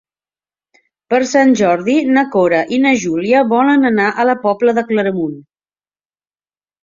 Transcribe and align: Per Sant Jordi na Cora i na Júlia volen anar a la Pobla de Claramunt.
Per 1.13 1.17
Sant 1.31 1.51
Jordi 1.59 1.97
na 2.15 2.23
Cora 2.35 2.61
i 2.77 2.79
na 2.85 2.93
Júlia 3.05 3.43
volen 3.53 3.85
anar 3.91 4.07
a 4.23 4.25
la 4.29 4.35
Pobla 4.47 4.75
de 4.79 4.85
Claramunt. 4.93 5.37